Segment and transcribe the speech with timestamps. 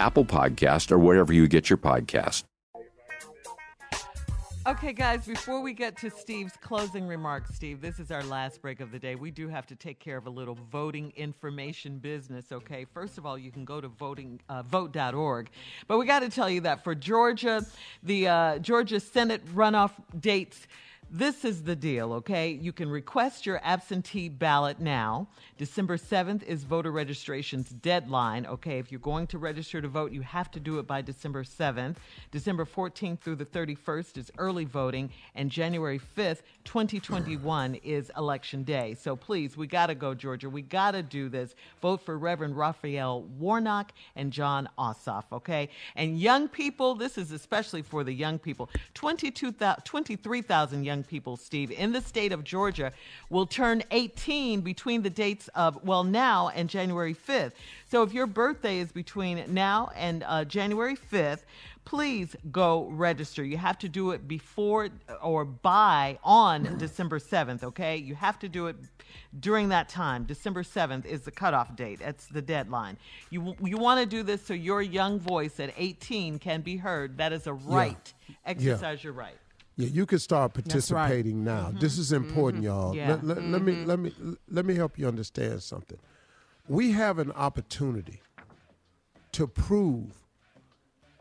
[0.00, 2.44] Apple Podcast, or wherever you get your podcast.
[4.66, 8.80] Okay, guys, before we get to Steve's closing remarks, Steve, this is our last break
[8.80, 9.14] of the day.
[9.14, 12.84] We do have to take care of a little voting information business, okay?
[12.84, 15.48] First of all, you can go to voting uh, vote.org.
[15.88, 17.64] But we got to tell you that for Georgia,
[18.02, 20.66] the uh, Georgia Senate runoff dates
[21.12, 22.50] this is the deal, okay?
[22.50, 25.26] You can request your absentee ballot now.
[25.58, 28.78] December 7th is voter registration's deadline, okay?
[28.78, 31.96] If you're going to register to vote, you have to do it by December 7th.
[32.30, 38.94] December 14th through the 31st is early voting, and January 5th, 2021 is election day.
[38.94, 40.48] So please, we got to go, Georgia.
[40.48, 41.56] We got to do this.
[41.82, 45.70] Vote for Reverend Raphael Warnock and Jon Ossoff, okay?
[45.96, 48.70] And young people, this is especially for the young people.
[48.94, 52.92] 23,000 young people, Steve, in the state of Georgia
[53.28, 57.52] will turn 18 between the dates of, well, now and January 5th.
[57.90, 61.42] So if your birthday is between now and uh, January 5th,
[61.84, 63.42] please go register.
[63.42, 64.90] You have to do it before
[65.22, 67.96] or by on December 7th, okay?
[67.96, 68.76] You have to do it
[69.40, 70.24] during that time.
[70.24, 72.00] December 7th is the cutoff date.
[72.00, 72.96] That's the deadline.
[73.30, 77.18] You, you want to do this so your young voice at 18 can be heard.
[77.18, 78.12] That is a right.
[78.28, 78.34] Yeah.
[78.46, 79.04] Exercise yeah.
[79.04, 79.36] your right.
[79.80, 81.54] Yeah, you can start participating right.
[81.54, 81.68] now.
[81.68, 81.78] Mm-hmm.
[81.78, 82.72] This is important, mm-hmm.
[82.72, 82.96] y'all.
[82.96, 83.10] Yeah.
[83.10, 83.52] Let, let, mm-hmm.
[83.52, 84.12] let, me let me
[84.48, 85.98] let me help you understand something.
[86.68, 88.20] We have an opportunity
[89.32, 90.12] to prove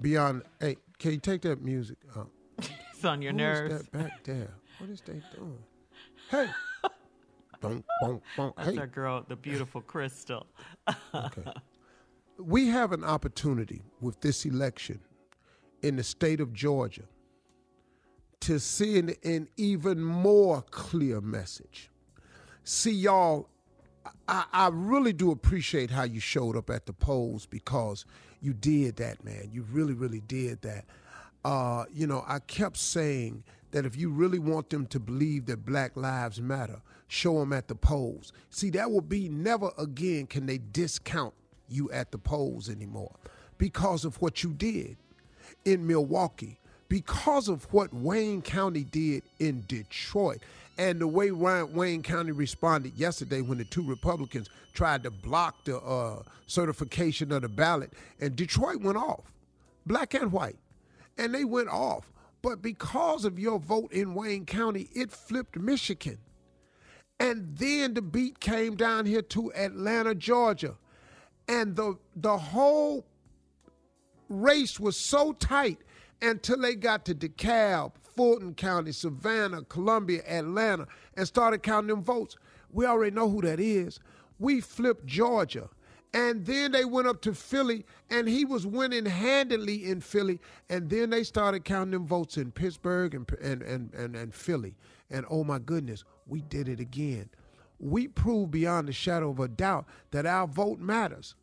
[0.01, 0.43] beyond.
[0.59, 2.29] Hey, can you take that music up?
[2.93, 3.85] It's on your nerves.
[3.85, 4.53] that back there?
[4.77, 5.57] What is they doing?
[6.29, 6.49] Hey.
[7.61, 8.53] Bonk, bonk, bonk.
[8.55, 8.77] That's hey.
[8.77, 10.47] our girl, the beautiful Crystal.
[11.13, 11.43] okay.
[12.37, 15.01] We have an opportunity with this election
[15.81, 17.03] in the state of Georgia
[18.49, 21.91] to send an even more clear message.
[22.63, 23.47] See, y'all,
[24.27, 28.05] I, I, really do appreciate how you showed up at the polls because
[28.41, 29.51] you did that, man.
[29.53, 30.85] You really, really did that.
[31.45, 35.63] Uh, you know, I kept saying that if you really want them to believe that
[35.63, 38.33] Black Lives Matter, show them at the polls.
[38.49, 41.35] See, that will be never again can they discount
[41.67, 43.15] you at the polls anymore
[43.59, 44.97] because of what you did
[45.65, 46.58] in Milwaukee
[46.89, 50.39] because of what Wayne County did in Detroit.
[50.77, 55.77] And the way Wayne County responded yesterday when the two Republicans tried to block the
[55.77, 59.31] uh, certification of the ballot, and Detroit went off,
[59.85, 60.55] black and white,
[61.17, 62.11] and they went off.
[62.41, 66.17] But because of your vote in Wayne County, it flipped Michigan.
[67.19, 70.75] And then the beat came down here to Atlanta, Georgia.
[71.49, 73.05] And the the whole
[74.29, 75.79] race was so tight
[76.21, 82.35] until they got to DeKalb, Fulton County, Savannah, Columbia, Atlanta, and started counting them votes.
[82.71, 83.99] We already know who that is.
[84.39, 85.69] We flipped Georgia.
[86.13, 90.39] And then they went up to Philly, and he was winning handily in Philly.
[90.69, 94.75] And then they started counting them votes in Pittsburgh and, and, and, and, and Philly.
[95.11, 97.29] And oh my goodness, we did it again.
[97.79, 101.35] We proved beyond a shadow of a doubt that our vote matters.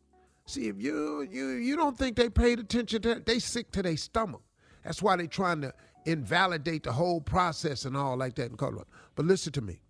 [0.45, 3.81] See, if you you you don't think they paid attention to that, they sick to
[3.81, 4.41] their stomach.
[4.87, 5.73] That's why they're trying to
[6.05, 8.87] invalidate the whole process and all like that in Colorado.
[9.15, 9.81] But listen to me.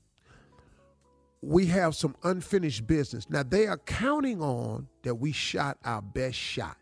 [1.43, 3.29] We have some unfinished business.
[3.29, 6.77] Now they are counting on that we shot our best shot.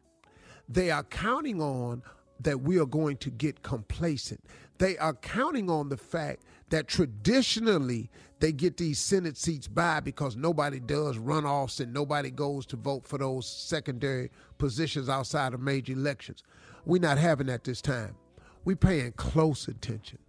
[0.69, 2.03] They are counting on
[2.39, 4.41] that we are going to get complacent.
[4.77, 8.09] They are counting on the fact that traditionally
[8.39, 13.05] they get these Senate seats by because nobody does runoffs and nobody goes to vote
[13.05, 16.43] for those secondary positions outside of major elections.
[16.85, 18.15] We're not having that this time.
[18.63, 20.19] We're paying close attention.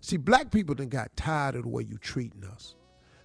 [0.00, 2.74] See, black people done got tired of the way you treating us.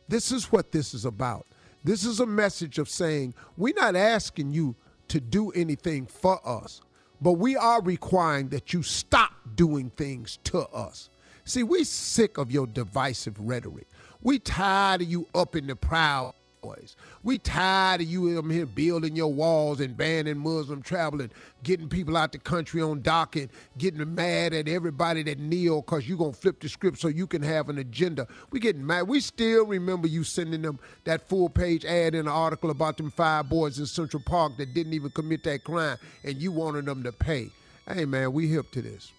[0.07, 1.45] This is what this is about.
[1.83, 4.75] This is a message of saying we're not asking you
[5.07, 6.81] to do anything for us,
[7.21, 11.09] but we are requiring that you stop doing things to us.
[11.44, 13.88] See, we sick of your divisive rhetoric.
[14.21, 16.95] We tired of you up in the proud boys.
[17.23, 21.89] We tired of you in here building your walls and banning Muslim travel and getting
[21.89, 26.17] people out the country on dock and getting mad at everybody that kneel because you
[26.17, 28.27] going to flip the script so you can have an agenda.
[28.51, 29.07] We getting mad.
[29.07, 33.09] We still remember you sending them that full page ad in an article about them
[33.09, 37.03] five boys in Central Park that didn't even commit that crime and you wanted them
[37.03, 37.49] to pay.
[37.87, 39.11] Hey, man, we hip to this.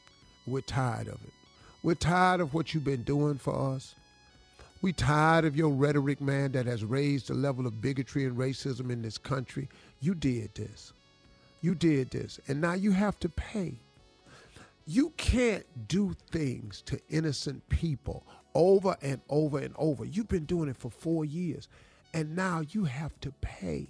[0.47, 1.33] We're tired of it.
[1.83, 3.97] We're tired of what you've been doing for us.
[4.83, 8.91] We tired of your rhetoric, man, that has raised the level of bigotry and racism
[8.91, 9.69] in this country.
[10.01, 10.93] You did this.
[11.61, 12.41] You did this.
[12.49, 13.77] And now you have to pay.
[14.85, 18.25] You can't do things to innocent people
[18.55, 20.05] over and over and over.
[20.05, 21.69] You've been doing it for four years,
[22.13, 23.87] and now you have to pay.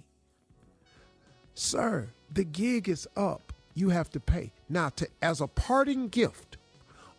[1.55, 3.51] Sir, the gig is up.
[3.73, 4.51] You have to pay.
[4.69, 6.57] Now, to, as a parting gift,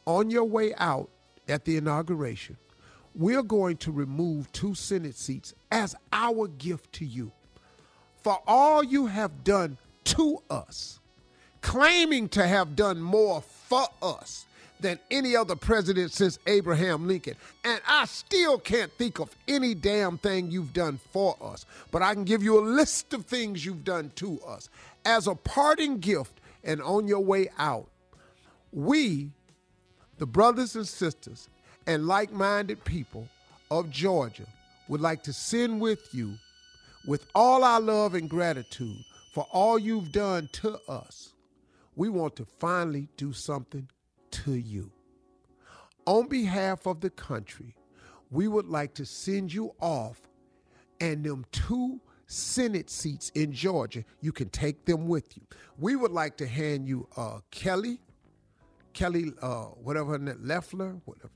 [0.07, 1.11] on your way out
[1.49, 2.57] at the inauguration,
[3.15, 7.33] we're going to remove two Senate seats as our gift to you
[8.23, 10.99] for all you have done to us,
[11.61, 14.47] claiming to have done more for us
[14.81, 17.37] than any other president since Abraham Lincoln.
[17.65, 22.15] And I still can't think of any damn thing you've done for us, but I
[22.15, 24.69] can give you a list of things you've done to us.
[25.05, 27.89] As a parting gift and on your way out,
[28.73, 29.31] we
[30.19, 31.49] the brothers and sisters
[31.87, 33.29] and like minded people
[33.71, 34.47] of Georgia
[34.89, 36.35] would like to send with you,
[37.07, 38.99] with all our love and gratitude
[39.33, 41.35] for all you've done to us.
[41.97, 43.89] We want to finally do something
[44.31, 44.91] to you.
[46.07, 47.75] On behalf of the country,
[48.31, 50.21] we would like to send you off
[51.01, 55.43] and them two Senate seats in Georgia, you can take them with you.
[55.79, 58.01] We would like to hand you uh, Kelly
[58.95, 61.31] Kelly, uh, whatever Loeffler, whatever.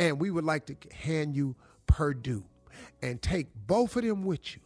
[0.00, 1.54] And we would like to hand you
[1.86, 2.42] Perdue
[3.02, 4.62] and take both of them with you.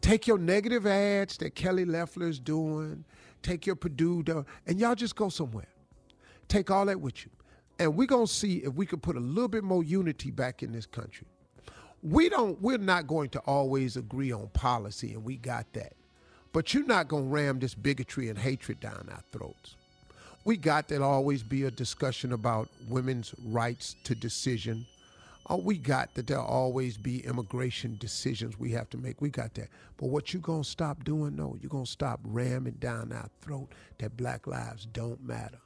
[0.00, 3.04] Take your negative ads that Kelly Loeffler is doing,
[3.42, 5.68] take your Perdue, and y'all just go somewhere.
[6.48, 7.30] Take all that with you.
[7.78, 10.64] And we're going to see if we can put a little bit more unity back
[10.64, 11.28] in this country.
[12.02, 15.92] We don't, we're not going to always agree on policy, and we got that.
[16.52, 19.76] But you're not going to ram this bigotry and hatred down our throats
[20.44, 24.86] we got There'll always be a discussion about women's rights to decision.
[25.48, 29.20] Oh, we got that there'll always be immigration decisions we have to make.
[29.20, 29.68] We got that.
[29.96, 31.36] But what you gonna stop doing?
[31.36, 33.68] No, you're gonna stop ramming down our throat
[33.98, 35.58] that black lives don't matter.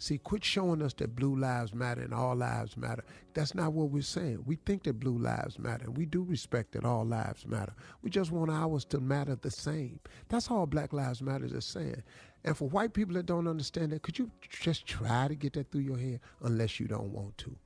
[0.00, 3.04] See, quit showing us that blue lives matter and all lives matter.
[3.34, 4.44] That's not what we're saying.
[4.46, 7.72] We think that blue lives matter, and we do respect that all lives matter.
[8.02, 9.98] We just want ours to matter the same.
[10.28, 12.02] That's all Black Lives Matter is saying.
[12.44, 15.72] And for white people that don't understand that, could you just try to get that
[15.72, 16.20] through your head?
[16.42, 17.56] Unless you don't want to.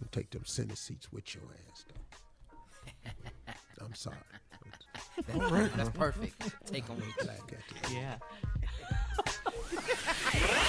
[0.00, 3.54] And take them center seats with your ass, though.
[3.84, 4.16] I'm sorry.
[5.28, 6.42] That's, that's perfect.
[6.66, 7.06] Take them with
[7.88, 7.96] you.
[7.96, 8.16] Yeah.